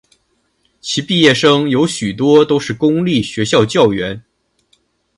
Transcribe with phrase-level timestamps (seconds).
[0.79, 4.23] 其毕业生有许多都是公立学校教员。